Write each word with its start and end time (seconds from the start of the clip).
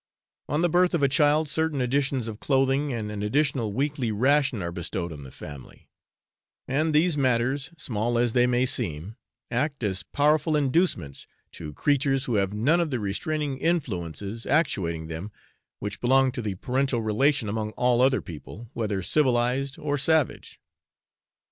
On 0.49 0.63
the 0.63 0.67
birth 0.67 0.95
of 0.95 1.03
a 1.03 1.07
child 1.07 1.47
certain 1.47 1.79
additions 1.79 2.27
of 2.27 2.39
clothing 2.39 2.91
and 2.91 3.11
an 3.11 3.21
additional 3.21 3.71
weekly 3.71 4.11
ration 4.11 4.63
are 4.63 4.71
bestowed 4.71 5.13
on 5.13 5.21
the 5.21 5.31
family; 5.31 5.87
and 6.67 6.91
these 6.95 7.19
matters, 7.19 7.69
small 7.77 8.17
as 8.17 8.33
they 8.33 8.47
may 8.47 8.65
seem, 8.65 9.15
act 9.51 9.83
as 9.83 10.01
powerful 10.01 10.55
inducements 10.55 11.27
to 11.51 11.71
creatures 11.73 12.25
who 12.25 12.33
have 12.33 12.51
none 12.51 12.79
of 12.79 12.89
the 12.89 12.99
restraining 12.99 13.59
influences 13.59 14.47
actuating 14.47 15.05
them 15.05 15.31
which 15.77 16.01
belong 16.01 16.31
to 16.31 16.41
the 16.41 16.55
parental 16.55 17.03
relation 17.03 17.47
among 17.47 17.69
all 17.73 18.01
other 18.01 18.23
people, 18.23 18.71
whether 18.73 19.03
civilised 19.03 19.77
or 19.77 19.99
savage. 19.99 20.59